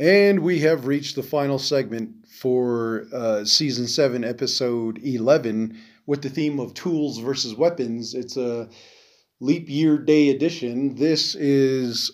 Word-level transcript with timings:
And 0.00 0.40
we 0.40 0.60
have 0.60 0.86
reached 0.86 1.14
the 1.14 1.22
final 1.22 1.58
segment 1.58 2.26
for 2.26 3.04
uh, 3.12 3.44
season 3.44 3.86
seven, 3.86 4.24
episode 4.24 4.98
11, 5.04 5.76
with 6.06 6.22
the 6.22 6.30
theme 6.30 6.58
of 6.58 6.72
tools 6.72 7.18
versus 7.18 7.54
weapons. 7.54 8.14
It's 8.14 8.38
a 8.38 8.70
leap 9.40 9.68
year 9.68 9.98
day 9.98 10.30
edition. 10.30 10.94
This 10.94 11.34
is 11.34 12.12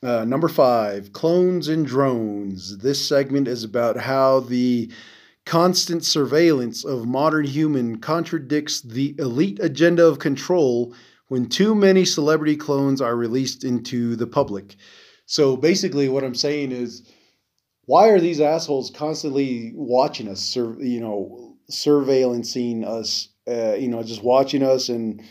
uh, 0.00 0.24
number 0.24 0.46
five 0.46 1.12
clones 1.12 1.66
and 1.66 1.84
drones. 1.84 2.78
This 2.78 3.04
segment 3.04 3.48
is 3.48 3.64
about 3.64 3.96
how 3.96 4.38
the 4.38 4.92
constant 5.44 6.04
surveillance 6.04 6.84
of 6.84 7.08
modern 7.08 7.46
human 7.46 7.98
contradicts 7.98 8.80
the 8.80 9.12
elite 9.18 9.58
agenda 9.60 10.06
of 10.06 10.20
control 10.20 10.94
when 11.26 11.48
too 11.48 11.74
many 11.74 12.04
celebrity 12.04 12.56
clones 12.56 13.00
are 13.00 13.16
released 13.16 13.64
into 13.64 14.14
the 14.14 14.28
public. 14.28 14.76
So 15.26 15.56
basically, 15.56 16.08
what 16.08 16.22
I'm 16.22 16.36
saying 16.36 16.70
is, 16.70 17.02
why 17.86 18.08
are 18.08 18.20
these 18.20 18.40
assholes 18.40 18.90
constantly 18.90 19.72
watching 19.74 20.28
us, 20.28 20.40
sur- 20.40 20.80
you 20.80 21.00
know, 21.00 21.56
surveillancing 21.70 22.84
us, 22.86 23.28
uh, 23.48 23.74
you 23.74 23.88
know, 23.88 24.02
just 24.02 24.22
watching 24.22 24.62
us 24.62 24.88
and 24.88 25.22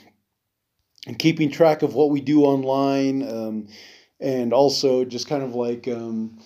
and 1.06 1.20
keeping 1.20 1.52
track 1.52 1.82
of 1.82 1.96
what 1.96 2.12
we 2.12 2.22
do 2.22 2.44
online, 2.44 3.28
um, 3.28 3.68
and 4.22 4.54
also 4.54 5.04
just 5.04 5.28
kind 5.28 5.44
of 5.44 5.54
like 5.54 5.88
um, 5.88 6.40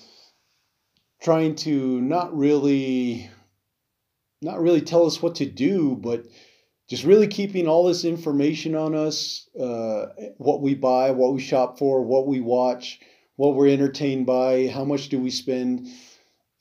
trying 1.21 1.55
to 1.55 2.01
not 2.01 2.35
really, 2.35 3.29
not 4.41 4.59
really 4.59 4.81
tell 4.81 5.05
us 5.05 5.21
what 5.21 5.35
to 5.35 5.45
do, 5.45 5.95
but 5.95 6.25
just 6.89 7.03
really 7.03 7.27
keeping 7.27 7.67
all 7.67 7.85
this 7.85 8.03
information 8.03 8.73
on 8.73 8.95
us, 8.95 9.47
uh, 9.59 10.07
what 10.37 10.61
we 10.61 10.73
buy, 10.73 11.11
what 11.11 11.33
we 11.33 11.41
shop 11.41 11.77
for, 11.77 12.01
what 12.01 12.25
we 12.25 12.39
watch 12.39 12.99
what 13.37 13.55
we're 13.55 13.69
entertained 13.69 14.25
by, 14.25 14.67
how 14.67 14.83
much 14.83 15.09
do 15.09 15.19
we 15.19 15.29
spend, 15.29 15.87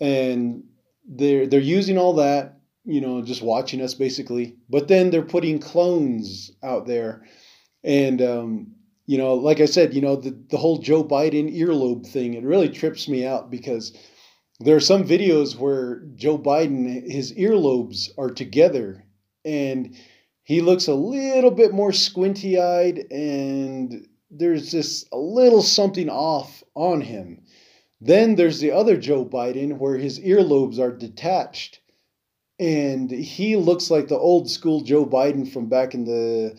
and 0.00 0.62
they're 1.08 1.46
they're 1.46 1.60
using 1.60 1.98
all 1.98 2.14
that, 2.14 2.60
you 2.84 3.00
know, 3.00 3.22
just 3.22 3.42
watching 3.42 3.82
us 3.82 3.94
basically. 3.94 4.56
But 4.70 4.88
then 4.88 5.10
they're 5.10 5.22
putting 5.22 5.58
clones 5.58 6.52
out 6.62 6.86
there, 6.86 7.26
and 7.82 8.22
um, 8.22 8.74
you 9.06 9.18
know, 9.18 9.34
like 9.34 9.60
I 9.60 9.66
said, 9.66 9.92
you 9.94 10.00
know, 10.00 10.16
the 10.16 10.38
the 10.50 10.56
whole 10.58 10.78
Joe 10.78 11.02
Biden 11.02 11.54
earlobe 11.58 12.06
thing, 12.06 12.34
it 12.34 12.44
really 12.44 12.68
trips 12.68 13.08
me 13.08 13.26
out 13.26 13.50
because 13.50 13.92
there 14.60 14.76
are 14.76 14.80
some 14.80 15.04
videos 15.04 15.56
where 15.56 16.02
Joe 16.14 16.38
Biden 16.38 17.10
his 17.10 17.32
earlobes 17.34 18.08
are 18.16 18.30
together. 18.30 19.02
And 19.44 19.96
he 20.42 20.60
looks 20.60 20.86
a 20.88 20.94
little 20.94 21.50
bit 21.50 21.72
more 21.72 21.92
squinty 21.92 22.58
eyed 22.58 23.04
and 23.10 24.06
there's 24.30 24.70
just 24.70 25.08
a 25.12 25.18
little 25.18 25.62
something 25.62 26.08
off 26.08 26.62
on 26.74 27.00
him. 27.00 27.42
Then 28.00 28.34
there's 28.34 28.60
the 28.60 28.72
other 28.72 28.96
Joe 28.96 29.24
Biden 29.24 29.78
where 29.78 29.96
his 29.96 30.20
earlobes 30.20 30.78
are 30.78 30.94
detached. 30.94 31.80
And 32.58 33.10
he 33.10 33.56
looks 33.56 33.90
like 33.90 34.08
the 34.08 34.18
old 34.18 34.50
school 34.50 34.80
Joe 34.80 35.04
Biden 35.04 35.50
from 35.50 35.68
back 35.68 35.94
in 35.94 36.04
the, 36.04 36.58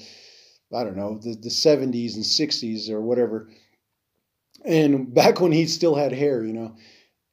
I 0.73 0.83
don't 0.83 0.97
know, 0.97 1.17
the, 1.17 1.33
the 1.33 1.49
70s 1.49 2.15
and 2.15 2.23
60s 2.23 2.89
or 2.89 3.01
whatever. 3.01 3.49
And 4.63 5.13
back 5.13 5.39
when 5.39 5.52
he 5.52 5.65
still 5.65 5.95
had 5.95 6.11
hair, 6.11 6.43
you 6.43 6.53
know. 6.53 6.75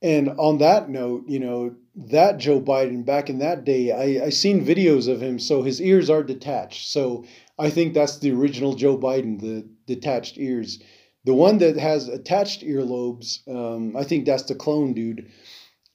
And 0.04 0.28
on 0.36 0.58
that 0.58 0.90
note, 0.90 1.24
you 1.26 1.38
know, 1.38 1.74
that 1.96 2.36
Joe 2.36 2.60
Biden 2.60 3.06
back 3.06 3.30
in 3.30 3.38
that 3.38 3.64
day, 3.64 3.90
I, 3.90 4.26
I 4.26 4.28
seen 4.28 4.62
videos 4.62 5.08
of 5.08 5.22
him, 5.22 5.38
so 5.38 5.62
his 5.62 5.80
ears 5.80 6.10
are 6.10 6.22
detached. 6.22 6.92
So 6.92 7.24
I 7.58 7.70
think 7.70 7.94
that's 7.94 8.18
the 8.18 8.30
original 8.32 8.74
Joe 8.74 8.98
Biden, 8.98 9.40
the 9.40 9.66
detached 9.86 10.36
ears. 10.36 10.78
The 11.24 11.32
one 11.32 11.56
that 11.56 11.78
has 11.78 12.08
attached 12.08 12.60
earlobes, 12.60 13.48
um, 13.48 13.96
I 13.96 14.04
think 14.04 14.26
that's 14.26 14.42
the 14.42 14.54
clone 14.54 14.92
dude. 14.92 15.30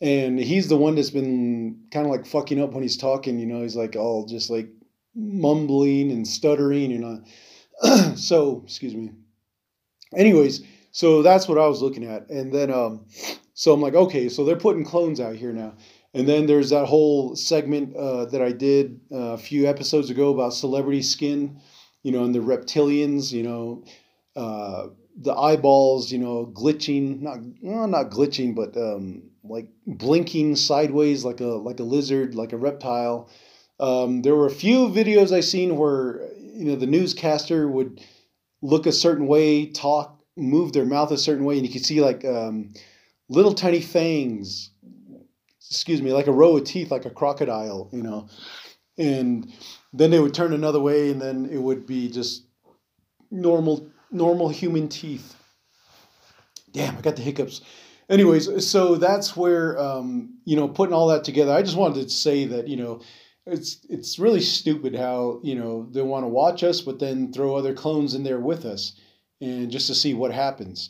And 0.01 0.39
he's 0.39 0.69
the 0.69 0.77
one 0.77 0.95
that's 0.95 1.11
been 1.11 1.83
kind 1.91 2.07
of 2.07 2.11
like 2.11 2.25
fucking 2.25 2.59
up 2.59 2.73
when 2.73 2.81
he's 2.81 2.97
talking. 2.97 3.37
You 3.37 3.45
know, 3.45 3.61
he's 3.61 3.75
like 3.75 3.95
all 3.95 4.25
just 4.25 4.49
like 4.49 4.69
mumbling 5.13 6.09
and 6.09 6.27
stuttering. 6.27 6.89
You 6.89 6.97
know, 7.83 8.15
so 8.15 8.63
excuse 8.63 8.95
me. 8.95 9.11
Anyways, 10.15 10.63
so 10.91 11.21
that's 11.21 11.47
what 11.47 11.59
I 11.59 11.67
was 11.67 11.83
looking 11.83 12.05
at, 12.05 12.27
and 12.31 12.51
then 12.51 12.71
um, 12.71 13.05
so 13.59 13.73
I'm 13.73 13.81
like, 13.81 13.93
okay, 13.93 14.29
so 14.29 14.45
they're 14.45 14.55
putting 14.55 14.85
clones 14.85 15.19
out 15.19 15.35
here 15.35 15.51
now. 15.51 15.73
And 16.13 16.25
then 16.25 16.45
there's 16.45 16.69
that 16.69 16.85
whole 16.85 17.35
segment 17.35 17.93
uh, 17.93 18.23
that 18.27 18.41
I 18.41 18.53
did 18.53 19.01
uh, 19.11 19.33
a 19.33 19.37
few 19.37 19.67
episodes 19.67 20.09
ago 20.09 20.33
about 20.33 20.53
celebrity 20.53 21.01
skin, 21.01 21.59
you 22.01 22.13
know, 22.13 22.23
and 22.23 22.33
the 22.33 22.39
reptilians, 22.39 23.33
you 23.33 23.43
know, 23.43 23.83
uh, 24.37 24.87
the 25.17 25.33
eyeballs, 25.33 26.09
you 26.09 26.19
know, 26.19 26.45
glitching, 26.45 27.19
not 27.19 27.39
well, 27.61 27.85
not 27.85 28.11
glitching, 28.11 28.55
but 28.55 28.77
um, 28.77 29.23
like 29.43 29.67
blinking 29.85 30.55
sideways 30.55 31.25
like 31.25 31.41
a 31.41 31.47
like 31.47 31.81
a 31.81 31.83
lizard, 31.83 32.35
like 32.35 32.53
a 32.53 32.57
reptile. 32.57 33.29
Um, 33.77 34.21
there 34.21 34.35
were 34.35 34.47
a 34.47 34.51
few 34.51 34.87
videos 34.87 35.33
I 35.33 35.41
seen 35.41 35.75
where 35.75 36.21
you 36.39 36.63
know 36.63 36.77
the 36.77 36.87
newscaster 36.87 37.67
would 37.67 37.99
look 38.61 38.85
a 38.85 38.93
certain 38.93 39.27
way, 39.27 39.65
talk, 39.65 40.17
move 40.37 40.71
their 40.71 40.85
mouth 40.85 41.11
a 41.11 41.17
certain 41.17 41.43
way, 41.43 41.57
and 41.57 41.67
you 41.67 41.73
could 41.73 41.85
see 41.85 41.99
like 41.99 42.23
um, 42.23 42.71
little 43.29 43.53
tiny 43.53 43.81
fangs 43.81 44.71
excuse 45.69 46.01
me, 46.01 46.13
like 46.13 46.27
a 46.27 46.31
row 46.31 46.57
of 46.57 46.63
teeth, 46.63 46.91
like 46.91 47.05
a 47.05 47.09
crocodile, 47.09 47.89
you 47.91 48.01
know. 48.01 48.27
And 48.97 49.51
then 49.93 50.11
they 50.11 50.19
would 50.19 50.33
turn 50.33 50.53
another 50.53 50.79
way, 50.79 51.11
and 51.11 51.21
then 51.21 51.47
it 51.51 51.57
would 51.57 51.85
be 51.85 52.09
just 52.09 52.45
normal, 53.31 53.87
normal 54.11 54.49
human 54.49 54.89
teeth. 54.89 55.35
Damn, 56.71 56.97
I 56.97 57.01
got 57.01 57.15
the 57.15 57.21
hiccups. 57.21 57.61
Anyways, 58.09 58.67
so 58.67 58.95
that's 58.95 59.37
where 59.37 59.79
um, 59.79 60.39
you 60.45 60.55
know 60.55 60.67
putting 60.67 60.93
all 60.93 61.07
that 61.09 61.23
together. 61.23 61.53
I 61.53 61.61
just 61.61 61.77
wanted 61.77 62.03
to 62.03 62.09
say 62.09 62.45
that 62.45 62.67
you 62.67 62.77
know 62.77 63.01
it's 63.45 63.85
it's 63.87 64.17
really 64.17 64.41
stupid 64.41 64.95
how 64.95 65.39
you 65.43 65.55
know 65.55 65.87
they 65.91 66.01
want 66.01 66.23
to 66.23 66.27
watch 66.27 66.63
us, 66.63 66.81
but 66.81 66.99
then 66.99 67.31
throw 67.31 67.55
other 67.55 67.73
clones 67.73 68.15
in 68.15 68.23
there 68.23 68.39
with 68.39 68.65
us, 68.65 68.99
and 69.39 69.69
just 69.71 69.87
to 69.87 69.95
see 69.95 70.15
what 70.15 70.31
happens. 70.31 70.89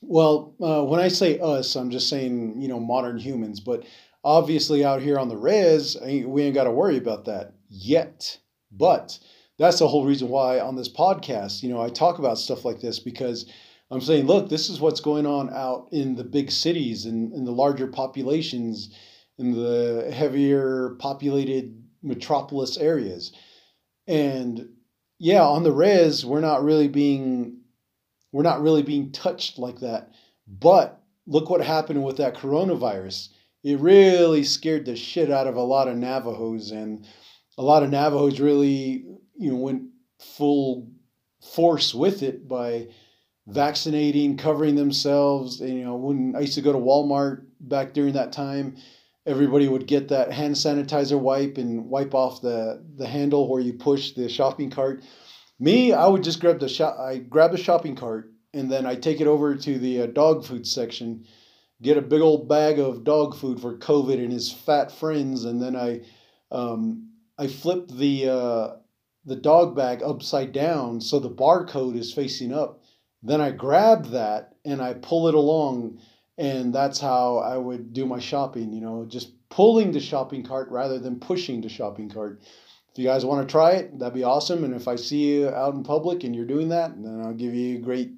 Well, 0.00 0.54
uh, 0.60 0.84
when 0.84 1.00
I 1.00 1.08
say 1.08 1.38
us, 1.38 1.76
I'm 1.76 1.90
just 1.90 2.08
saying, 2.08 2.60
you 2.60 2.68
know, 2.68 2.80
modern 2.80 3.18
humans, 3.18 3.60
but 3.60 3.84
obviously 4.24 4.84
out 4.84 5.02
here 5.02 5.18
on 5.18 5.28
the 5.28 5.36
res, 5.36 5.96
we 6.02 6.42
ain't 6.42 6.54
got 6.54 6.64
to 6.64 6.70
worry 6.70 6.96
about 6.96 7.26
that 7.26 7.54
yet. 7.68 8.38
But 8.72 9.18
that's 9.58 9.78
the 9.78 9.88
whole 9.88 10.06
reason 10.06 10.28
why 10.28 10.58
on 10.60 10.76
this 10.76 10.88
podcast, 10.88 11.62
you 11.62 11.68
know, 11.68 11.80
I 11.80 11.90
talk 11.90 12.18
about 12.18 12.38
stuff 12.38 12.64
like 12.64 12.80
this 12.80 12.98
because 12.98 13.50
I'm 13.90 14.00
saying, 14.00 14.26
look, 14.26 14.48
this 14.48 14.70
is 14.70 14.80
what's 14.80 15.00
going 15.00 15.26
on 15.26 15.50
out 15.52 15.88
in 15.92 16.14
the 16.14 16.24
big 16.24 16.50
cities 16.50 17.04
and 17.06 17.32
in 17.34 17.44
the 17.44 17.52
larger 17.52 17.88
populations, 17.88 18.94
in 19.38 19.52
the 19.52 20.10
heavier 20.14 20.96
populated 20.98 21.82
metropolis 22.02 22.78
areas. 22.78 23.32
And 24.06 24.70
yeah, 25.18 25.42
on 25.42 25.64
the 25.64 25.72
res, 25.72 26.24
we're 26.24 26.40
not 26.40 26.64
really 26.64 26.88
being 26.88 27.59
we're 28.32 28.42
not 28.42 28.62
really 28.62 28.82
being 28.82 29.12
touched 29.12 29.58
like 29.58 29.80
that. 29.80 30.10
But 30.46 31.00
look 31.26 31.50
what 31.50 31.60
happened 31.60 32.02
with 32.04 32.16
that 32.18 32.36
coronavirus. 32.36 33.28
It 33.62 33.78
really 33.78 34.44
scared 34.44 34.86
the 34.86 34.96
shit 34.96 35.30
out 35.30 35.46
of 35.46 35.56
a 35.56 35.62
lot 35.62 35.88
of 35.88 35.96
Navajos, 35.96 36.70
and 36.70 37.06
a 37.58 37.62
lot 37.62 37.82
of 37.82 37.90
Navajos 37.90 38.40
really, 38.40 39.04
you 39.36 39.52
know, 39.52 39.56
went 39.56 39.82
full 40.18 40.90
force 41.54 41.94
with 41.94 42.22
it 42.22 42.48
by 42.48 42.88
vaccinating, 43.46 44.36
covering 44.36 44.76
themselves. 44.76 45.60
And, 45.60 45.74
you 45.74 45.84
know, 45.84 45.96
when 45.96 46.34
I 46.36 46.40
used 46.40 46.54
to 46.54 46.62
go 46.62 46.72
to 46.72 46.78
Walmart 46.78 47.44
back 47.60 47.92
during 47.92 48.14
that 48.14 48.32
time, 48.32 48.76
everybody 49.26 49.68
would 49.68 49.86
get 49.86 50.08
that 50.08 50.32
hand 50.32 50.54
sanitizer 50.54 51.18
wipe 51.18 51.58
and 51.58 51.86
wipe 51.86 52.14
off 52.14 52.40
the, 52.40 52.84
the 52.96 53.06
handle 53.06 53.48
where 53.48 53.60
you 53.60 53.74
push 53.74 54.12
the 54.12 54.28
shopping 54.28 54.70
cart. 54.70 55.02
Me, 55.60 55.92
I 55.92 56.06
would 56.06 56.24
just 56.24 56.40
grab 56.40 56.58
the 56.58 56.68
shop. 56.68 56.98
I 56.98 57.18
grab 57.18 57.52
the 57.52 57.58
shopping 57.58 57.94
cart 57.94 58.32
and 58.54 58.72
then 58.72 58.86
I 58.86 58.94
take 58.94 59.20
it 59.20 59.26
over 59.26 59.54
to 59.54 59.78
the 59.78 60.02
uh, 60.02 60.06
dog 60.06 60.44
food 60.44 60.66
section, 60.66 61.26
get 61.82 61.98
a 61.98 62.02
big 62.02 62.22
old 62.22 62.48
bag 62.48 62.78
of 62.78 63.04
dog 63.04 63.36
food 63.36 63.60
for 63.60 63.76
COVID 63.76 64.14
and 64.14 64.32
his 64.32 64.50
fat 64.50 64.90
friends, 64.90 65.44
and 65.44 65.62
then 65.62 65.76
I, 65.76 66.00
um, 66.50 67.10
I 67.38 67.46
flip 67.46 67.88
the 67.88 68.28
uh, 68.28 68.68
the 69.26 69.36
dog 69.36 69.76
bag 69.76 70.02
upside 70.02 70.52
down 70.52 71.00
so 71.00 71.18
the 71.18 71.30
barcode 71.30 71.96
is 71.96 72.12
facing 72.12 72.54
up. 72.54 72.82
Then 73.22 73.42
I 73.42 73.50
grab 73.50 74.06
that 74.06 74.54
and 74.64 74.80
I 74.80 74.94
pull 74.94 75.28
it 75.28 75.34
along, 75.34 76.00
and 76.38 76.74
that's 76.74 76.98
how 76.98 77.36
I 77.36 77.58
would 77.58 77.92
do 77.92 78.06
my 78.06 78.18
shopping. 78.18 78.72
You 78.72 78.80
know, 78.80 79.04
just 79.06 79.32
pulling 79.50 79.92
the 79.92 80.00
shopping 80.00 80.42
cart 80.42 80.70
rather 80.70 80.98
than 80.98 81.20
pushing 81.20 81.60
the 81.60 81.68
shopping 81.68 82.08
cart 82.08 82.40
if 82.92 82.98
you 82.98 83.04
guys 83.04 83.24
want 83.24 83.46
to 83.46 83.50
try 83.50 83.72
it, 83.72 83.98
that'd 83.98 84.14
be 84.14 84.24
awesome. 84.24 84.64
And 84.64 84.74
if 84.74 84.88
I 84.88 84.96
see 84.96 85.36
you 85.36 85.48
out 85.48 85.74
in 85.74 85.84
public 85.84 86.24
and 86.24 86.34
you're 86.34 86.44
doing 86.44 86.70
that, 86.70 86.90
then 87.00 87.20
I'll 87.20 87.34
give 87.34 87.54
you 87.54 87.76
a 87.76 87.80
great, 87.80 88.10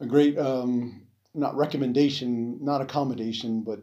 a 0.00 0.06
great, 0.06 0.38
um, 0.38 1.06
not 1.34 1.56
recommendation, 1.56 2.58
not 2.62 2.82
accommodation, 2.82 3.62
but 3.62 3.80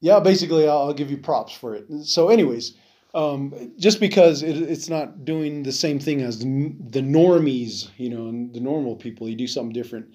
yeah, 0.00 0.18
basically 0.18 0.68
I'll, 0.68 0.92
give 0.92 1.10
you 1.12 1.18
props 1.18 1.52
for 1.52 1.76
it. 1.76 1.86
So, 2.02 2.28
anyways, 2.28 2.74
um, 3.14 3.72
just 3.78 4.00
because 4.00 4.42
it, 4.42 4.56
it's 4.56 4.88
not 4.88 5.24
doing 5.24 5.62
the 5.62 5.70
same 5.70 6.00
thing 6.00 6.22
as 6.22 6.40
the, 6.40 6.74
the 6.90 7.00
normies, 7.00 7.88
you 7.98 8.10
know, 8.10 8.26
and 8.26 8.52
the 8.52 8.60
normal 8.60 8.96
people, 8.96 9.28
you 9.28 9.36
do 9.36 9.46
something 9.46 9.72
different. 9.72 10.06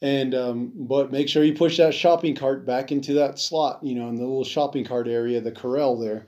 And 0.00 0.34
um, 0.34 0.72
but 0.74 1.12
make 1.12 1.28
sure 1.28 1.44
you 1.44 1.54
push 1.54 1.76
that 1.76 1.94
shopping 1.94 2.34
cart 2.34 2.66
back 2.66 2.90
into 2.90 3.14
that 3.14 3.38
slot, 3.38 3.84
you 3.84 3.94
know, 3.94 4.08
in 4.08 4.16
the 4.16 4.22
little 4.22 4.42
shopping 4.42 4.84
cart 4.84 5.06
area, 5.06 5.40
the 5.40 5.52
corral 5.52 5.96
there. 5.96 6.26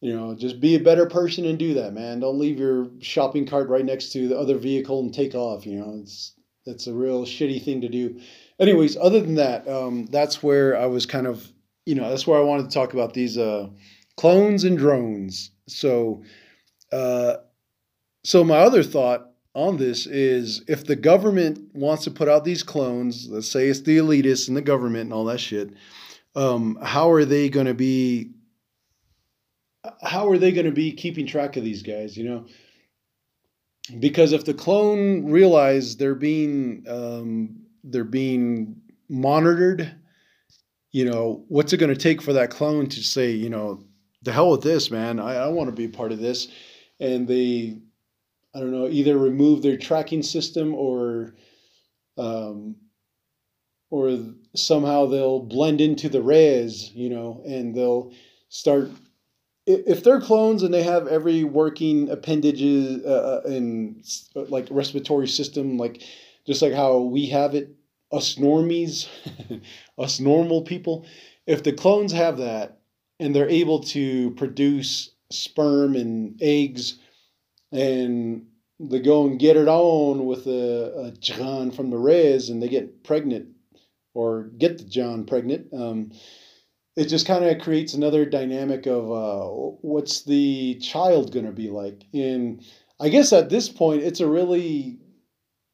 You 0.00 0.14
know, 0.14 0.34
just 0.34 0.60
be 0.60 0.74
a 0.74 0.80
better 0.80 1.06
person 1.06 1.46
and 1.46 1.58
do 1.58 1.74
that, 1.74 1.94
man. 1.94 2.20
Don't 2.20 2.38
leave 2.38 2.58
your 2.58 2.88
shopping 3.00 3.46
cart 3.46 3.68
right 3.68 3.84
next 3.84 4.12
to 4.12 4.28
the 4.28 4.38
other 4.38 4.58
vehicle 4.58 5.00
and 5.00 5.12
take 5.12 5.34
off. 5.34 5.66
You 5.66 5.78
know, 5.80 5.98
it's 6.02 6.34
it's 6.66 6.86
a 6.86 6.94
real 6.94 7.24
shitty 7.24 7.64
thing 7.64 7.80
to 7.80 7.88
do. 7.88 8.20
Anyways, 8.58 8.96
other 8.96 9.20
than 9.20 9.36
that, 9.36 9.66
um, 9.68 10.06
that's 10.06 10.42
where 10.42 10.76
I 10.76 10.86
was 10.86 11.06
kind 11.06 11.26
of, 11.26 11.50
you 11.86 11.94
know, 11.94 12.08
that's 12.10 12.26
where 12.26 12.38
I 12.38 12.42
wanted 12.42 12.64
to 12.64 12.74
talk 12.74 12.92
about 12.92 13.14
these 13.14 13.38
uh, 13.38 13.68
clones 14.16 14.64
and 14.64 14.76
drones. 14.76 15.50
So, 15.68 16.22
uh, 16.92 17.36
so 18.24 18.44
my 18.44 18.58
other 18.58 18.82
thought 18.82 19.30
on 19.54 19.76
this 19.76 20.06
is 20.06 20.62
if 20.68 20.84
the 20.84 20.96
government 20.96 21.74
wants 21.74 22.04
to 22.04 22.10
put 22.10 22.28
out 22.28 22.44
these 22.44 22.62
clones, 22.62 23.28
let's 23.30 23.50
say 23.50 23.68
it's 23.68 23.80
the 23.80 23.98
elitists 23.98 24.48
and 24.48 24.56
the 24.56 24.62
government 24.62 25.04
and 25.04 25.12
all 25.12 25.24
that 25.26 25.40
shit, 25.40 25.70
um, 26.34 26.78
how 26.82 27.10
are 27.10 27.24
they 27.24 27.48
going 27.48 27.66
to 27.66 27.74
be? 27.74 28.32
How 30.02 30.28
are 30.28 30.38
they 30.38 30.52
going 30.52 30.66
to 30.66 30.72
be 30.72 30.92
keeping 30.92 31.26
track 31.26 31.56
of 31.56 31.64
these 31.64 31.82
guys? 31.82 32.16
You 32.16 32.24
know, 32.24 32.46
because 33.98 34.32
if 34.32 34.44
the 34.44 34.54
clone 34.54 35.26
realize 35.30 35.96
they're 35.96 36.14
being 36.14 36.84
um, 36.88 37.56
they're 37.84 38.04
being 38.04 38.80
monitored, 39.08 39.94
you 40.92 41.04
know, 41.04 41.44
what's 41.48 41.72
it 41.72 41.78
going 41.78 41.94
to 41.94 42.00
take 42.00 42.22
for 42.22 42.32
that 42.32 42.50
clone 42.50 42.88
to 42.88 43.02
say, 43.02 43.30
you 43.30 43.50
know, 43.50 43.84
the 44.22 44.32
hell 44.32 44.50
with 44.50 44.62
this, 44.62 44.90
man? 44.90 45.20
I, 45.20 45.36
I 45.36 45.48
want 45.48 45.68
to 45.68 45.76
be 45.76 45.88
part 45.88 46.12
of 46.12 46.18
this, 46.18 46.48
and 47.00 47.28
they 47.28 47.76
I 48.56 48.60
don't 48.60 48.72
know, 48.72 48.88
either 48.88 49.18
remove 49.18 49.60
their 49.60 49.76
tracking 49.76 50.22
system 50.22 50.74
or 50.74 51.34
um, 52.16 52.76
or 53.90 54.18
somehow 54.54 55.06
they'll 55.06 55.40
blend 55.40 55.82
into 55.82 56.08
the 56.08 56.22
res, 56.22 56.90
you 56.94 57.10
know, 57.10 57.42
and 57.46 57.74
they'll 57.74 58.12
start. 58.48 58.90
If 59.66 60.04
they're 60.04 60.20
clones 60.20 60.62
and 60.62 60.72
they 60.72 60.84
have 60.84 61.08
every 61.08 61.42
working 61.42 62.08
appendages 62.08 63.04
uh, 63.04 63.42
uh 63.44 63.48
and 63.48 64.04
like 64.34 64.68
respiratory 64.70 65.28
system, 65.28 65.76
like 65.76 66.02
just 66.46 66.62
like 66.62 66.72
how 66.72 66.98
we 66.98 67.26
have 67.26 67.54
it, 67.54 67.74
us 68.12 68.36
normies, 68.36 69.08
us 69.98 70.20
normal 70.20 70.62
people, 70.62 71.04
if 71.46 71.62
the 71.62 71.72
clones 71.72 72.12
have 72.12 72.38
that 72.38 72.78
and 73.18 73.34
they're 73.34 73.48
able 73.48 73.80
to 73.80 74.30
produce 74.32 75.10
sperm 75.30 75.96
and 75.96 76.38
eggs 76.40 76.98
and 77.72 78.46
they 78.78 79.00
go 79.00 79.26
and 79.26 79.40
get 79.40 79.56
it 79.56 79.68
on 79.68 80.26
with 80.26 80.46
a, 80.46 81.06
a 81.06 81.10
John 81.18 81.70
from 81.70 81.90
the 81.90 81.96
res 81.96 82.50
and 82.50 82.62
they 82.62 82.68
get 82.68 83.02
pregnant 83.04 83.48
or 84.14 84.44
get 84.58 84.78
the 84.78 84.84
John 84.84 85.24
pregnant. 85.24 85.68
Um, 85.72 86.12
it 86.96 87.06
just 87.06 87.26
kind 87.26 87.44
of 87.44 87.60
creates 87.60 87.94
another 87.94 88.24
dynamic 88.24 88.86
of 88.86 89.10
uh, 89.12 89.46
what's 89.82 90.24
the 90.24 90.76
child 90.76 91.32
going 91.32 91.46
to 91.46 91.52
be 91.52 91.68
like. 91.68 92.04
And 92.14 92.62
I 92.98 93.10
guess 93.10 93.32
at 93.32 93.50
this 93.50 93.68
point, 93.68 94.02
it's 94.02 94.20
a 94.20 94.28
really 94.28 94.98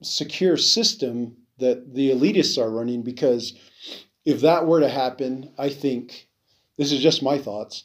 secure 0.02 0.56
system 0.56 1.36
that 1.58 1.94
the 1.94 2.10
elitists 2.10 2.60
are 2.60 2.70
running 2.70 3.02
because 3.02 3.56
if 4.24 4.40
that 4.40 4.66
were 4.66 4.80
to 4.80 4.88
happen, 4.88 5.52
I 5.56 5.68
think 5.68 6.28
this 6.76 6.90
is 6.90 7.00
just 7.00 7.22
my 7.22 7.38
thoughts 7.38 7.84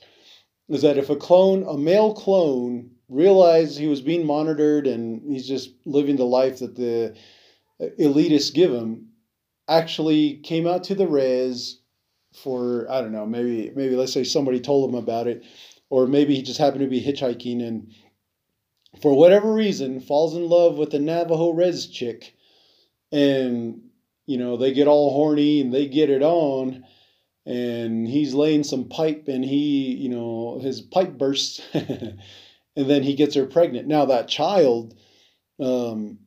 is 0.70 0.82
that 0.82 0.98
if 0.98 1.10
a 1.10 1.16
clone, 1.16 1.64
a 1.68 1.78
male 1.78 2.14
clone, 2.14 2.92
realized 3.08 3.78
he 3.78 3.88
was 3.88 4.02
being 4.02 4.26
monitored 4.26 4.86
and 4.86 5.22
he's 5.32 5.48
just 5.48 5.70
living 5.86 6.18
the 6.18 6.26
life 6.26 6.60
that 6.60 6.76
the 6.76 7.16
elitists 8.00 8.54
give 8.54 8.72
him, 8.72 9.10
actually 9.70 10.38
came 10.38 10.68
out 10.68 10.84
to 10.86 10.96
the 10.96 11.08
res 11.08 11.80
for 12.44 12.90
I 12.90 13.02
don't 13.02 13.12
know, 13.12 13.26
maybe 13.26 13.72
maybe 13.76 13.96
let's 13.96 14.14
say 14.14 14.24
somebody 14.24 14.60
told 14.60 14.90
him 14.90 14.96
about 14.96 15.28
it, 15.28 15.44
or 15.90 16.08
maybe 16.08 16.36
he 16.36 16.42
just 16.42 16.60
happened 16.60 16.82
to 16.82 16.88
be 16.88 17.02
hitchhiking 17.02 17.66
and 17.66 17.92
for 19.02 19.16
whatever 19.16 19.54
reason 19.54 20.00
falls 20.00 20.36
in 20.36 20.48
love 20.48 20.78
with 20.78 20.94
a 20.94 21.00
Navajo 21.00 21.52
res 21.52 21.88
chick, 21.88 22.36
and 23.12 23.82
you 24.26 24.38
know 24.38 24.58
they 24.58 24.74
get 24.74 24.88
all 24.88 25.12
horny 25.12 25.62
and 25.62 25.74
they 25.74 25.88
get 25.88 26.10
it 26.10 26.22
on 26.22 26.84
and 27.46 28.08
he's 28.08 28.34
laying 28.34 28.64
some 28.64 28.90
pipe 28.90 29.30
and 29.30 29.44
he 29.44 29.96
you 29.96 30.10
know 30.10 30.60
his 30.62 30.82
pipe 30.82 31.18
bursts 31.18 31.62
and 31.74 32.20
then 32.76 33.04
he 33.04 33.16
gets 33.16 33.36
her 33.36 33.46
pregnant. 33.46 33.88
Now 33.88 34.06
that 34.06 34.28
child 34.28 34.94
um, 35.60 36.20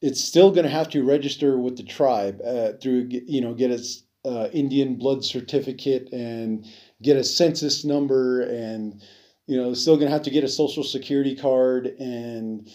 it's 0.00 0.22
still 0.22 0.50
going 0.50 0.64
to 0.64 0.70
have 0.70 0.90
to 0.90 1.02
register 1.02 1.58
with 1.58 1.76
the 1.76 1.82
tribe 1.82 2.40
uh, 2.46 2.72
through 2.80 3.08
you 3.10 3.40
know 3.40 3.54
get 3.54 3.70
its 3.70 4.04
uh, 4.28 4.48
indian 4.52 4.96
blood 4.96 5.24
certificate 5.24 6.12
and 6.12 6.66
get 7.02 7.16
a 7.16 7.24
census 7.24 7.84
number 7.84 8.42
and 8.42 9.00
you 9.46 9.56
know 9.56 9.72
still 9.74 9.98
to 9.98 10.08
have 10.08 10.22
to 10.22 10.30
get 10.30 10.44
a 10.44 10.48
social 10.48 10.84
security 10.84 11.34
card 11.34 11.86
and 11.98 12.68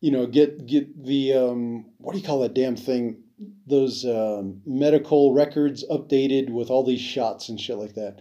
you 0.00 0.10
know 0.10 0.26
get 0.26 0.66
get 0.66 1.04
the 1.04 1.32
um, 1.32 1.86
what 1.98 2.12
do 2.12 2.18
you 2.18 2.24
call 2.24 2.40
that 2.40 2.54
damn 2.54 2.76
thing 2.76 3.22
those 3.66 4.04
um, 4.04 4.62
medical 4.64 5.34
records 5.34 5.84
updated 5.90 6.50
with 6.50 6.70
all 6.70 6.84
these 6.84 7.00
shots 7.00 7.48
and 7.48 7.60
shit 7.60 7.76
like 7.76 7.94
that. 7.94 8.20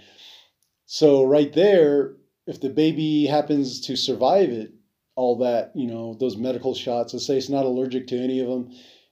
So 0.86 1.24
right 1.24 1.52
there, 1.54 2.16
if 2.48 2.60
the 2.60 2.70
baby 2.70 3.26
happens 3.26 3.82
to 3.82 3.96
survive 3.96 4.50
it, 4.50 4.74
all 5.16 5.38
that 5.38 5.72
you 5.76 5.88
know, 5.88 6.16
those 6.20 6.36
medical 6.36 6.76
shots. 6.76 7.14
Let's 7.14 7.26
say 7.26 7.38
it's 7.38 7.50
not 7.50 7.66
allergic 7.66 8.08
to 8.08 8.18
any 8.18 8.40
of 8.42 8.48
them, 8.48 8.70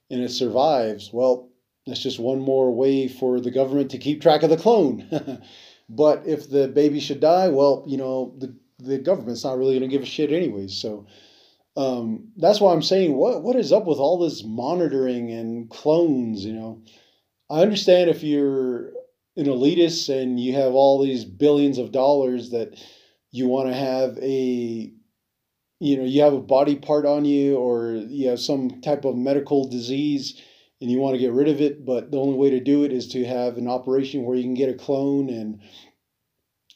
and 0.09 0.21
it 0.21 0.31
survives. 0.31 1.11
Well, 1.13 1.49
that's 1.85 2.01
just 2.01 2.19
one 2.19 2.39
more 2.39 2.73
way 2.73 3.07
for 3.07 3.39
the 3.39 3.51
government 3.51 3.91
to 3.91 3.97
keep 3.97 4.21
track 4.21 4.43
of 4.43 4.49
the 4.49 4.57
clone. 4.57 5.07
but 5.89 6.23
if 6.25 6.49
the 6.49 6.67
baby 6.69 6.99
should 6.99 7.19
die, 7.19 7.49
well, 7.49 7.83
you 7.87 7.97
know, 7.97 8.33
the 8.37 8.55
the 8.79 8.97
government's 8.97 9.43
not 9.43 9.57
really 9.57 9.77
going 9.77 9.89
to 9.89 9.95
give 9.95 10.01
a 10.01 10.05
shit 10.05 10.31
anyways. 10.31 10.75
So 10.75 11.07
um, 11.77 12.31
that's 12.37 12.59
why 12.59 12.73
I'm 12.73 12.81
saying 12.81 13.15
what 13.15 13.43
what 13.43 13.55
is 13.55 13.71
up 13.71 13.85
with 13.85 13.97
all 13.97 14.17
this 14.19 14.43
monitoring 14.45 15.31
and 15.31 15.69
clones? 15.69 16.45
You 16.45 16.53
know, 16.53 16.81
I 17.49 17.61
understand 17.61 18.09
if 18.09 18.23
you're 18.23 18.87
an 19.35 19.45
elitist 19.45 20.09
and 20.09 20.39
you 20.39 20.53
have 20.53 20.73
all 20.73 21.01
these 21.01 21.25
billions 21.25 21.77
of 21.77 21.91
dollars 21.91 22.51
that 22.51 22.79
you 23.31 23.47
want 23.47 23.67
to 23.67 23.75
have 23.75 24.17
a 24.19 24.91
you 25.79 25.97
know 25.97 26.03
you 26.03 26.21
have 26.21 26.33
a 26.33 26.39
body 26.39 26.75
part 26.75 27.05
on 27.05 27.25
you 27.25 27.57
or 27.57 27.91
you 27.91 28.29
have 28.29 28.39
some 28.39 28.81
type 28.81 29.03
of 29.05 29.17
medical 29.17 29.67
disease 29.67 30.41
and 30.83 30.91
you 30.91 30.99
want 30.99 31.15
to 31.15 31.19
get 31.19 31.31
rid 31.31 31.47
of 31.47 31.61
it 31.61 31.85
but 31.85 32.11
the 32.11 32.19
only 32.19 32.37
way 32.37 32.51
to 32.51 32.59
do 32.59 32.83
it 32.83 32.91
is 32.91 33.07
to 33.07 33.25
have 33.25 33.57
an 33.57 33.67
operation 33.67 34.23
where 34.23 34.35
you 34.35 34.43
can 34.43 34.53
get 34.53 34.69
a 34.69 34.73
clone 34.73 35.29
and 35.29 35.61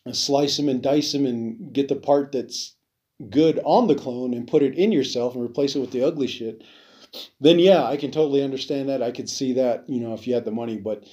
uh, 0.07 0.13
slice 0.13 0.57
them 0.57 0.69
and 0.69 0.81
dice 0.81 1.11
them 1.11 1.25
and 1.25 1.73
get 1.73 1.89
the 1.89 1.95
part 1.95 2.31
that's 2.31 2.77
good 3.29 3.59
on 3.65 3.87
the 3.87 3.95
clone 3.95 4.33
and 4.33 4.47
put 4.47 4.63
it 4.63 4.75
in 4.75 4.91
yourself 4.91 5.35
and 5.35 5.43
replace 5.43 5.75
it 5.75 5.79
with 5.79 5.91
the 5.91 6.03
ugly 6.03 6.27
shit, 6.27 6.63
then 7.39 7.59
yeah, 7.59 7.83
I 7.83 7.97
can 7.97 8.11
totally 8.11 8.43
understand 8.43 8.89
that. 8.89 9.01
I 9.01 9.11
could 9.11 9.29
see 9.29 9.53
that, 9.53 9.89
you 9.89 9.99
know, 9.99 10.13
if 10.13 10.27
you 10.27 10.33
had 10.33 10.45
the 10.45 10.51
money. 10.51 10.77
But 10.77 11.03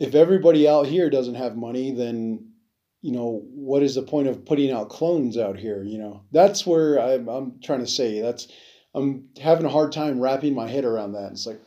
if 0.00 0.14
everybody 0.14 0.66
out 0.66 0.86
here 0.86 1.10
doesn't 1.10 1.34
have 1.34 1.56
money, 1.56 1.92
then 1.92 2.52
you 3.02 3.12
know 3.12 3.42
what 3.44 3.82
is 3.82 3.94
the 3.94 4.02
point 4.02 4.26
of 4.26 4.44
putting 4.44 4.72
out 4.72 4.88
clones 4.88 5.36
out 5.36 5.58
here? 5.58 5.82
You 5.82 5.98
know, 5.98 6.22
that's 6.32 6.66
where 6.66 6.98
I'm, 7.00 7.28
I'm 7.28 7.60
trying 7.62 7.80
to 7.80 7.86
say. 7.86 8.20
That's 8.20 8.48
I'm 8.94 9.28
having 9.40 9.66
a 9.66 9.70
hard 9.70 9.92
time 9.92 10.20
wrapping 10.20 10.54
my 10.54 10.68
head 10.68 10.84
around 10.84 11.12
that. 11.12 11.32
It's 11.32 11.46
like, 11.46 11.60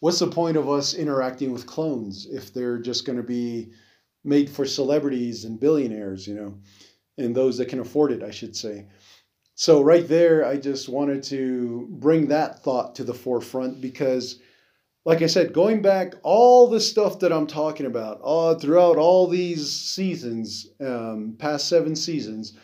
what's 0.00 0.18
the 0.18 0.26
point 0.26 0.56
of 0.56 0.68
us 0.68 0.94
interacting 0.94 1.52
with 1.52 1.66
clones 1.66 2.26
if 2.30 2.52
they're 2.52 2.78
just 2.78 3.06
going 3.06 3.18
to 3.18 3.22
be 3.22 3.70
made 4.24 4.50
for 4.50 4.66
celebrities 4.66 5.44
and 5.44 5.60
billionaires? 5.60 6.26
You 6.26 6.34
know 6.34 6.54
and 7.20 7.34
those 7.34 7.58
that 7.58 7.68
can 7.68 7.80
afford 7.80 8.12
it, 8.12 8.22
I 8.22 8.30
should 8.30 8.56
say. 8.56 8.86
So, 9.54 9.82
right 9.82 10.06
there, 10.08 10.44
I 10.44 10.56
just 10.56 10.88
wanted 10.88 11.22
to 11.24 11.86
bring 11.90 12.28
that 12.28 12.62
thought 12.62 12.94
to 12.96 13.04
the 13.04 13.14
forefront 13.14 13.80
because, 13.80 14.40
like 15.04 15.20
I 15.20 15.26
said, 15.26 15.52
going 15.52 15.82
back, 15.82 16.14
all 16.22 16.66
the 16.68 16.80
stuff 16.80 17.18
that 17.20 17.32
I'm 17.32 17.46
talking 17.46 17.86
about 17.86 18.20
uh, 18.24 18.54
throughout 18.54 18.96
all 18.96 19.26
these 19.26 19.70
seasons, 19.70 20.66
um, 20.80 21.36
past 21.38 21.68
seven 21.68 21.94
seasons, 21.94 22.54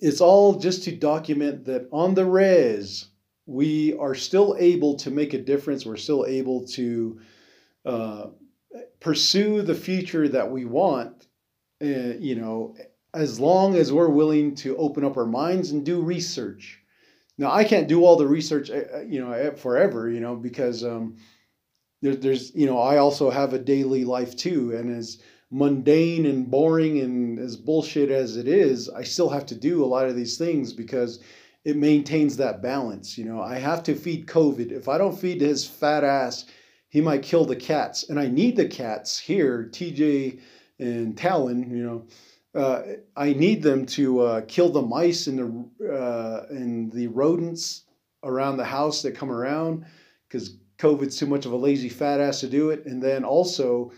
it's 0.00 0.20
all 0.20 0.58
just 0.58 0.82
to 0.84 0.96
document 0.96 1.66
that 1.66 1.88
on 1.92 2.14
the 2.14 2.24
res, 2.24 3.09
we 3.50 3.96
are 3.98 4.14
still 4.14 4.54
able 4.60 4.94
to 4.94 5.10
make 5.10 5.34
a 5.34 5.42
difference. 5.42 5.84
We're 5.84 5.96
still 5.96 6.24
able 6.24 6.68
to 6.68 7.20
uh, 7.84 8.26
pursue 9.00 9.62
the 9.62 9.74
future 9.74 10.28
that 10.28 10.48
we 10.48 10.66
want, 10.66 11.26
uh, 11.82 12.14
you 12.20 12.36
know, 12.36 12.76
as 13.12 13.40
long 13.40 13.74
as 13.74 13.92
we're 13.92 14.08
willing 14.08 14.54
to 14.54 14.76
open 14.76 15.04
up 15.04 15.16
our 15.16 15.26
minds 15.26 15.72
and 15.72 15.84
do 15.84 16.00
research. 16.00 16.78
Now, 17.38 17.50
I 17.50 17.64
can't 17.64 17.88
do 17.88 18.04
all 18.04 18.14
the 18.14 18.28
research, 18.28 18.70
uh, 18.70 18.82
uh, 18.94 19.00
you 19.00 19.20
know, 19.20 19.52
forever, 19.56 20.08
you 20.08 20.20
know, 20.20 20.36
because 20.36 20.84
um, 20.84 21.16
there, 22.02 22.14
there's, 22.14 22.54
you 22.54 22.66
know, 22.66 22.78
I 22.78 22.98
also 22.98 23.30
have 23.30 23.52
a 23.52 23.58
daily 23.58 24.04
life 24.04 24.36
too, 24.36 24.76
and 24.76 24.96
as 24.96 25.20
mundane 25.50 26.24
and 26.24 26.48
boring 26.48 27.00
and 27.00 27.40
as 27.40 27.56
bullshit 27.56 28.10
as 28.12 28.36
it 28.36 28.46
is, 28.46 28.88
I 28.88 29.02
still 29.02 29.30
have 29.30 29.46
to 29.46 29.56
do 29.56 29.84
a 29.84 29.86
lot 29.86 30.06
of 30.06 30.14
these 30.14 30.38
things 30.38 30.72
because 30.72 31.18
it 31.64 31.76
maintains 31.76 32.36
that 32.36 32.62
balance. 32.62 33.18
You 33.18 33.24
know, 33.24 33.40
I 33.40 33.58
have 33.58 33.82
to 33.84 33.94
feed 33.94 34.26
COVID. 34.26 34.72
If 34.72 34.88
I 34.88 34.98
don't 34.98 35.18
feed 35.18 35.40
his 35.40 35.66
fat 35.66 36.04
ass, 36.04 36.46
he 36.88 37.00
might 37.00 37.22
kill 37.22 37.44
the 37.44 37.56
cats. 37.56 38.08
And 38.08 38.18
I 38.18 38.28
need 38.28 38.56
the 38.56 38.68
cats 38.68 39.18
here, 39.18 39.68
TJ 39.70 40.40
and 40.78 41.16
Talon, 41.16 41.70
you 41.70 41.84
know. 41.84 42.06
Uh, 42.52 42.82
I 43.16 43.32
need 43.32 43.62
them 43.62 43.86
to 43.86 44.20
uh, 44.20 44.40
kill 44.48 44.70
the 44.70 44.82
mice 44.82 45.28
and 45.28 45.38
the 45.78 45.94
uh, 45.94 46.46
and 46.50 46.90
the 46.90 47.06
rodents 47.06 47.84
around 48.24 48.56
the 48.56 48.64
house 48.64 49.02
that 49.02 49.14
come 49.14 49.30
around 49.30 49.84
because 50.26 50.56
COVID's 50.78 51.16
too 51.16 51.26
much 51.26 51.46
of 51.46 51.52
a 51.52 51.56
lazy 51.56 51.88
fat 51.88 52.20
ass 52.20 52.40
to 52.40 52.48
do 52.48 52.70
it. 52.70 52.86
And 52.86 53.00
then 53.00 53.22
also, 53.22 53.92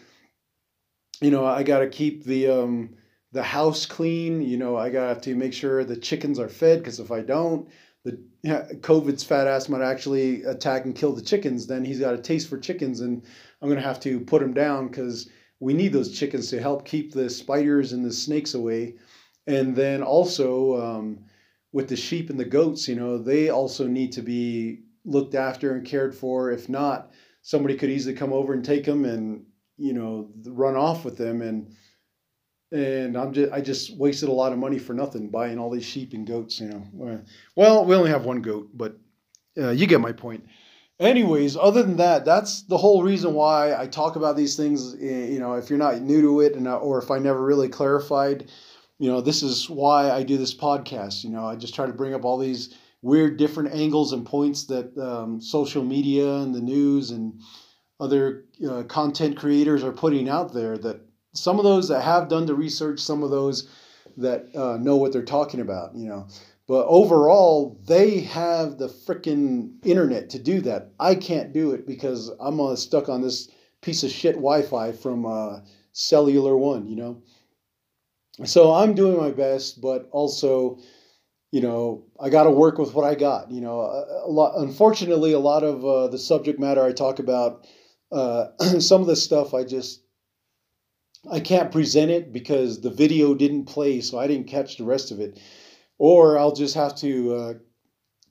you 1.23 1.31
know, 1.31 1.47
I 1.47 1.63
got 1.63 1.79
to 1.79 1.89
keep 1.89 2.25
the 2.25 2.49
um, 2.49 2.91
the 3.33 3.43
house 3.43 3.87
clean. 3.87 4.43
You 4.43 4.57
know, 4.59 4.77
I 4.77 4.91
got 4.91 5.23
to 5.25 5.35
make 5.35 5.53
sure 5.53 5.85
the 5.85 5.97
chickens 5.97 6.39
are 6.39 6.49
fed 6.49 6.79
because 6.81 7.01
if 7.01 7.11
I 7.11 7.21
don't, 7.21 7.69
the 8.05 8.19
COVID's 8.45 9.25
fat 9.25 9.47
ass 9.47 9.69
might 9.69 9.83
actually 9.83 10.43
attack 10.43 10.85
and 10.85 10.95
kill 10.95 11.13
the 11.13 11.23
chickens. 11.23 11.67
Then 11.67 11.85
he's 11.85 12.01
got 12.01 12.15
a 12.15 12.19
taste 12.19 12.49
for 12.49 12.59
chickens, 12.59 13.01
and 13.01 13.23
I'm 13.61 13.69
gonna 13.69 13.81
have 13.81 14.01
to 14.01 14.21
put 14.21 14.43
him 14.43 14.55
down 14.55 14.89
because 14.89 15.29
we 15.61 15.73
need 15.73 15.93
those 15.93 16.19
chickens 16.19 16.51
to 16.51 16.61
help 16.61 16.85
keep 16.85 17.13
the 17.13 17.31
spiders 17.31 17.93
and 17.93 18.05
the 18.05 18.13
snakes 18.13 18.55
away. 18.55 18.97
And 19.47 19.77
then 19.77 20.03
also 20.03 20.81
um, 20.83 21.25
with 21.73 21.89
the 21.89 21.97
sheep 21.97 22.31
and 22.31 22.39
the 22.39 22.45
goats, 22.45 22.89
you 22.89 22.97
know, 22.97 23.19
they 23.19 23.49
also 23.49 23.87
need 23.87 24.13
to 24.13 24.23
be 24.23 24.83
looked 25.05 25.35
after 25.35 25.75
and 25.75 25.87
cared 25.87 26.15
for. 26.15 26.51
If 26.51 26.69
not, 26.69 27.13
somebody 27.43 27.77
could 27.77 27.91
easily 27.91 28.15
come 28.15 28.33
over 28.33 28.53
and 28.53 28.65
take 28.65 28.85
them 28.85 29.05
and 29.05 29.45
you 29.77 29.93
know 29.93 30.31
run 30.47 30.77
off 30.77 31.05
with 31.05 31.17
them 31.17 31.43
and 31.43 31.75
and 32.73 33.17
I'm 33.17 33.33
just 33.33 33.53
I 33.53 33.61
just 33.61 33.97
wasted 33.97 34.29
a 34.29 34.33
lot 34.33 34.53
of 34.53 34.59
money 34.59 34.79
for 34.79 34.95
nothing 34.95 35.29
buying 35.29 35.59
all 35.59 35.71
these 35.71 35.85
sheep 35.85 36.13
and 36.15 36.27
goats. 36.27 36.61
You 36.61 36.69
know, 36.69 37.21
well 37.55 37.85
we 37.85 37.95
only 37.95 38.11
have 38.11 38.25
one 38.25 38.43
goat, 38.43 38.71
but 38.75 38.97
uh, 39.59 39.71
you 39.71 39.87
get 39.87 40.01
my 40.01 40.13
point. 40.13 40.45
Anyways, 40.99 41.57
other 41.57 41.83
than 41.83 41.97
that, 41.97 42.25
that's 42.25 42.63
the 42.63 42.77
whole 42.77 43.03
reason 43.03 43.35
why 43.35 43.75
I 43.75 43.87
talk 43.87 44.17
about 44.17 44.37
these 44.37 44.57
things. 44.57 44.95
Eh, 44.95 45.27
you 45.27 45.41
know, 45.41 45.55
if 45.55 45.69
you're 45.69 45.79
not 45.79 46.01
new 46.01 46.21
to 46.23 46.41
it, 46.41 46.55
and 46.55 46.69
or 46.69 46.99
if 47.03 47.11
I 47.11 47.19
never 47.19 47.45
really 47.45 47.69
clarified, 47.69 48.51
you 48.99 49.11
know, 49.11 49.21
this 49.21 49.43
is 49.43 49.69
why 49.69 50.11
I 50.11 50.23
do 50.23 50.39
this 50.39 50.55
podcast. 50.55 51.25
You 51.25 51.31
know, 51.31 51.45
I 51.45 51.57
just 51.57 51.75
try 51.75 51.87
to 51.87 51.93
bring 51.93 52.15
up 52.15 52.25
all 52.25 52.39
these 52.39 52.75
weird 53.03 53.37
different 53.37 53.75
angles 53.75 54.13
and 54.13 54.25
points 54.25 54.67
that 54.67 54.97
um, 54.97 55.41
social 55.41 55.83
media 55.83 56.37
and 56.37 56.55
the 56.55 56.61
news 56.61 57.11
and 57.11 57.41
other 57.99 58.45
uh, 58.69 58.85
content 58.85 59.37
creators 59.37 59.83
are 59.83 59.93
putting 59.93 60.29
out 60.29 60.55
there 60.55 60.79
that 60.79 61.01
some 61.33 61.59
of 61.59 61.65
those 61.65 61.89
that 61.89 62.03
have 62.03 62.29
done 62.29 62.47
the 62.47 62.55
research, 62.55 63.01
some 63.01 63.23
of 63.23 63.31
those 63.31 63.69
that 64.17 64.55
uh, 64.55 64.77
know 64.77 64.97
what 64.97 65.13
they're 65.13 65.25
talking 65.25 65.61
about, 65.61 65.95
you 65.95 66.09
know. 66.09 66.27
But 66.69 66.87
overall, 66.87 67.79
they 67.87 68.21
have 68.21 68.79
the 68.79 68.89
freaking 68.89 69.85
internet 69.85 70.31
to 70.31 70.39
do 70.39 70.61
that. 70.63 70.91
I 71.01 71.15
can't 71.15 71.53
do 71.53 71.73
it 71.73 71.87
because 71.87 72.31
I'm 72.41 72.61
uh, 72.61 72.77
stuck 72.77 73.09
on 73.09 73.21
this 73.21 73.51
piece 73.81 74.05
of 74.05 74.11
shit 74.11 74.37
Wi-Fi 74.37 74.93
from 74.93 75.27
uh, 75.27 75.61
Cellular 75.93 76.57
One, 76.57 76.87
you 76.87 76.97
know. 76.97 77.23
So 78.45 78.73
I'm 78.73 78.95
doing 78.95 79.19
my 79.19 79.31
best, 79.31 79.81
but 79.81 80.09
also, 80.13 80.79
you 81.51 81.61
know, 81.61 82.05
I 82.19 82.31
got 82.31 82.45
to 82.45 82.51
work 82.51 82.79
with 82.79 82.95
what 82.95 83.05
I 83.05 83.15
got. 83.15 83.51
You 83.51 83.61
know, 83.61 83.81
a, 83.81 84.27
a 84.27 84.31
lot. 84.31 84.55
Unfortunately, 84.57 85.33
a 85.33 85.39
lot 85.39 85.65
of 85.65 85.85
uh, 85.85 86.09
the 86.09 86.19
subject 86.19 86.59
matter 86.59 86.83
I 86.83 86.93
talk 86.93 87.19
about, 87.19 87.67
uh, 88.11 88.47
some 88.79 89.01
of 89.01 89.07
the 89.07 89.17
stuff 89.17 89.53
I 89.53 89.65
just 89.65 90.03
I 91.31 91.41
can't 91.41 91.71
present 91.71 92.11
it 92.11 92.33
because 92.33 92.81
the 92.81 92.91
video 92.91 93.35
didn't 93.35 93.67
play, 93.67 94.01
so 94.01 94.19
I 94.19 94.27
didn't 94.27 94.49
catch 94.49 94.77
the 94.77 94.85
rest 94.85 95.11
of 95.11 95.21
it. 95.21 95.41
Or 95.99 96.39
I'll 96.39 96.55
just 96.55 96.75
have 96.75 96.97
to 96.97 97.35
uh, 97.35 97.55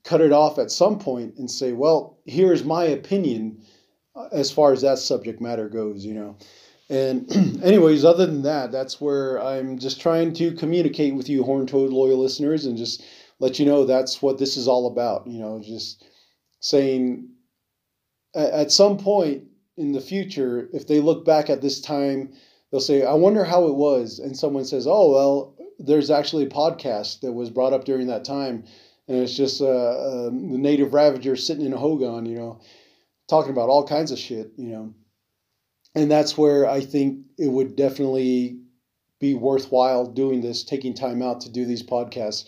cut 0.04 0.22
it 0.22 0.32
off 0.32 0.60
at 0.60 0.72
some 0.72 1.00
point 1.00 1.36
and 1.38 1.50
say, 1.50 1.72
well, 1.72 2.20
here's 2.26 2.64
my 2.64 2.84
opinion 2.84 3.64
uh, 4.16 4.28
as 4.32 4.52
far 4.52 4.74
as 4.74 4.82
that 4.82 5.00
subject 5.00 5.40
matter 5.40 5.70
goes, 5.70 6.06
you 6.06 6.14
know. 6.14 6.38
And, 6.90 7.32
anyways, 7.64 8.04
other 8.04 8.26
than 8.26 8.42
that, 8.42 8.74
that's 8.74 9.00
where 9.00 9.42
I'm 9.42 9.78
just 9.80 10.02
trying 10.02 10.34
to 10.34 10.52
communicate 10.52 11.16
with 11.16 11.30
you, 11.30 11.44
Horn 11.44 11.68
Toad 11.68 11.92
loyal 11.92 12.20
listeners, 12.20 12.66
and 12.66 12.78
just 12.78 13.04
let 13.40 13.58
you 13.58 13.66
know 13.66 13.86
that's 13.86 14.22
what 14.22 14.38
this 14.38 14.58
is 14.58 14.68
all 14.68 14.88
about. 14.88 15.26
You 15.28 15.40
know, 15.40 15.62
just 15.64 16.04
saying 16.60 17.30
at 18.36 18.72
some 18.72 18.98
point 18.98 19.46
in 19.78 19.94
the 19.94 20.02
future, 20.02 20.70
if 20.74 20.88
they 20.88 21.00
look 21.00 21.24
back 21.24 21.50
at 21.50 21.62
this 21.62 21.80
time 21.80 22.34
they'll 22.72 22.80
say, 22.80 23.04
I 23.04 23.14
wonder 23.14 23.44
how 23.44 23.68
it 23.68 23.76
was. 23.76 24.20
And 24.20 24.36
someone 24.36 24.66
says, 24.66 24.88
Oh, 24.88 25.12
well, 25.12 25.56
there's 25.80 26.12
actually 26.12 26.46
a 26.46 26.50
podcast 26.50 27.22
that 27.22 27.34
was 27.34 27.50
brought 27.50 27.74
up 27.74 27.86
during 27.86 28.08
that 28.08 28.26
time. 28.26 28.66
And 29.08 29.18
it's 29.18 29.36
just 29.36 29.62
uh, 29.62 29.66
uh, 29.66 30.26
the 30.26 30.58
native 30.58 30.94
ravager 30.94 31.36
sitting 31.36 31.66
in 31.66 31.74
a 31.74 31.78
hogan, 31.78 32.26
you 32.26 32.38
know, 32.38 32.62
talking 33.28 33.52
about 33.52 33.70
all 33.70 33.86
kinds 33.86 34.12
of 34.12 34.20
shit, 34.20 34.52
you 34.58 34.70
know. 34.70 34.94
And 35.94 36.10
that's 36.10 36.38
where 36.38 36.70
I 36.70 36.80
think 36.82 37.26
it 37.38 37.50
would 37.50 37.76
definitely 37.76 38.62
be 39.20 39.34
worthwhile 39.34 40.06
doing 40.06 40.42
this, 40.42 40.64
taking 40.64 40.94
time 40.94 41.22
out 41.22 41.42
to 41.42 41.50
do 41.50 41.66
these 41.66 41.84
podcasts. 41.84 42.48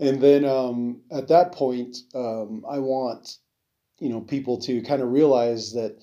And 0.00 0.20
then 0.20 0.44
um, 0.44 1.02
at 1.12 1.28
that 1.28 1.52
point, 1.52 1.98
um, 2.14 2.64
I 2.68 2.78
want, 2.78 3.36
you 3.98 4.08
know, 4.08 4.20
people 4.20 4.58
to 4.62 4.82
kind 4.82 5.02
of 5.02 5.12
realize 5.12 5.74
that 5.74 5.98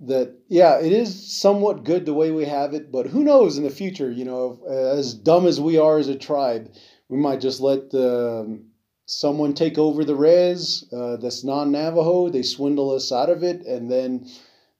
that 0.00 0.34
yeah 0.48 0.80
it 0.80 0.92
is 0.92 1.38
somewhat 1.38 1.84
good 1.84 2.06
the 2.06 2.14
way 2.14 2.30
we 2.30 2.46
have 2.46 2.72
it 2.72 2.90
but 2.90 3.06
who 3.06 3.22
knows 3.22 3.58
in 3.58 3.64
the 3.64 3.70
future 3.70 4.10
you 4.10 4.24
know 4.24 4.58
as 4.96 5.12
dumb 5.12 5.46
as 5.46 5.60
we 5.60 5.78
are 5.78 5.98
as 5.98 6.08
a 6.08 6.16
tribe 6.16 6.72
we 7.08 7.18
might 7.18 7.40
just 7.40 7.60
let 7.60 7.94
um, 7.94 8.64
someone 9.04 9.52
take 9.52 9.76
over 9.76 10.02
the 10.04 10.14
res 10.14 10.88
uh, 10.92 11.16
that's 11.16 11.44
non-navajo 11.44 12.30
they 12.30 12.42
swindle 12.42 12.90
us 12.90 13.12
out 13.12 13.28
of 13.28 13.42
it 13.42 13.60
and 13.66 13.90
then 13.90 14.26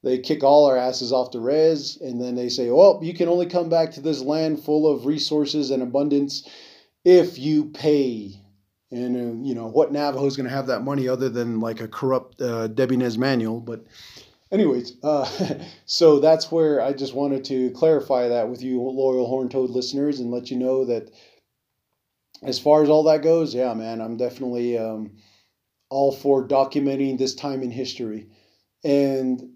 they 0.03 0.19
kick 0.19 0.43
all 0.43 0.65
our 0.65 0.79
asses 0.79 1.13
off 1.13 1.33
the 1.33 1.41
res 1.41 1.99
and 2.01 2.23
then 2.23 2.35
they 2.35 2.49
say 2.49 2.71
well 2.71 2.99
you 3.03 3.13
can 3.13 3.29
only 3.29 3.47
come 3.47 3.69
back 3.69 3.91
to 3.91 4.01
this 4.01 4.23
land 4.23 4.63
full 4.63 4.91
of 4.91 5.05
resources 5.05 5.71
and 5.71 5.83
abundance 5.83 6.49
if 7.05 7.39
you 7.39 7.67
pay. 7.67 8.35
And 8.93 9.17
uh, 9.17 9.47
you 9.47 9.55
know 9.55 9.69
what 9.69 9.93
navajo 9.93 10.27
is 10.27 10.37
going 10.37 10.49
to 10.49 10.55
have 10.55 10.67
that 10.67 10.83
money 10.83 11.07
other 11.07 11.29
than 11.29 11.61
like 11.61 11.81
a 11.81 11.87
corrupt 11.87 12.41
uh, 12.43 12.67
Debbie 12.67 12.97
Nez 12.97 13.17
Manuel 13.17 13.61
but 13.61 13.85
anyways, 14.53 14.95
uh, 15.03 15.29
so 15.87 16.21
that's 16.21 16.51
where 16.51 16.81
I 16.81 16.93
just 16.93 17.15
wanted 17.15 17.45
to 17.47 17.71
clarify 17.73 18.29
that 18.29 18.49
with 18.49 18.63
you, 18.63 18.81
loyal 18.81 19.27
Horn 19.27 19.49
Toad 19.49 19.71
listeners, 19.71 20.21
and 20.21 20.31
let 20.31 20.51
you 20.51 20.57
know 20.57 20.85
that 20.87 21.11
as 22.43 22.59
far 22.59 22.83
as 22.83 22.89
all 22.89 23.05
that 23.05 23.23
goes, 23.23 23.55
yeah, 23.55 23.75
man, 23.75 24.01
I'm 24.01 24.17
definitely 24.17 24.79
um, 24.79 25.13
all 25.91 26.13
for 26.13 26.47
documenting 26.47 27.19
this 27.19 27.35
time 27.35 27.63
in 27.63 27.71
history, 27.71 28.29
and 28.83 29.51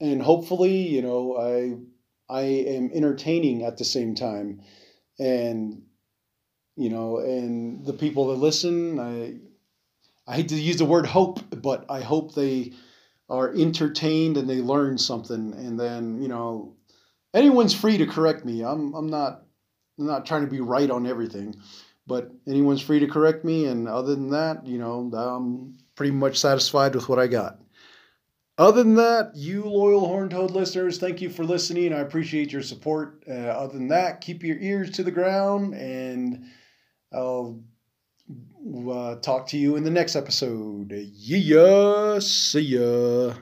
and 0.00 0.22
hopefully, 0.22 0.76
you 0.76 1.02
know, 1.02 1.36
I 1.36 1.78
I 2.32 2.42
am 2.42 2.90
entertaining 2.92 3.64
at 3.64 3.78
the 3.78 3.84
same 3.84 4.14
time, 4.14 4.60
and 5.18 5.82
you 6.76 6.90
know, 6.90 7.18
and 7.18 7.86
the 7.86 7.92
people 7.92 8.28
that 8.28 8.36
listen, 8.36 8.98
I 8.98 9.36
I 10.26 10.36
hate 10.36 10.48
to 10.48 10.56
use 10.56 10.78
the 10.78 10.84
word 10.84 11.06
hope, 11.06 11.40
but 11.62 11.86
I 11.88 12.00
hope 12.00 12.34
they 12.34 12.72
are 13.28 13.52
entertained 13.54 14.36
and 14.36 14.48
they 14.48 14.60
learn 14.60 14.98
something 14.98 15.54
and 15.54 15.78
then 15.78 16.20
you 16.20 16.28
know 16.28 16.76
anyone's 17.32 17.74
free 17.74 17.98
to 17.98 18.06
correct 18.06 18.44
me. 18.44 18.62
I'm, 18.62 18.94
I'm 18.94 19.08
not 19.08 19.42
I'm 19.98 20.06
not 20.06 20.26
trying 20.26 20.44
to 20.44 20.50
be 20.50 20.60
right 20.60 20.90
on 20.90 21.06
everything 21.06 21.54
but 22.06 22.30
anyone's 22.46 22.82
free 22.82 23.00
to 23.00 23.06
correct 23.06 23.44
me 23.44 23.66
and 23.66 23.88
other 23.88 24.14
than 24.14 24.30
that 24.30 24.66
you 24.66 24.78
know 24.78 25.10
i'm 25.14 25.76
pretty 25.96 26.12
much 26.12 26.38
satisfied 26.38 26.94
with 26.94 27.08
what 27.08 27.18
i 27.18 27.26
got. 27.26 27.58
Other 28.56 28.84
than 28.84 28.94
that 28.96 29.32
you 29.34 29.64
loyal 29.64 30.06
horn 30.06 30.28
toad 30.28 30.52
listeners 30.52 30.98
thank 30.98 31.20
you 31.20 31.28
for 31.30 31.44
listening. 31.44 31.92
I 31.92 32.00
appreciate 32.00 32.52
your 32.52 32.62
support. 32.62 33.24
Uh, 33.28 33.32
other 33.32 33.72
than 33.72 33.88
that 33.88 34.20
keep 34.20 34.42
your 34.44 34.58
ears 34.58 34.90
to 34.92 35.02
the 35.02 35.10
ground 35.10 35.74
and 35.74 36.44
i'll 37.12 37.62
uh, 38.90 39.16
talk 39.16 39.46
to 39.48 39.58
you 39.58 39.76
in 39.76 39.84
the 39.84 39.90
next 39.90 40.16
episode. 40.16 40.92
Yeah, 40.92 42.18
see 42.20 42.60
ya. 42.60 43.34